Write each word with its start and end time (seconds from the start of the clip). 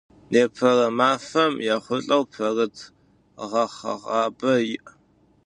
Непэрэ 0.31 0.87
мафэм 0.97 1.53
ехъулӏэу 1.73 2.23
Пэрыт 2.31 2.75
гъэхъэгъабэ 3.49 4.53
иӏ. 4.73 4.87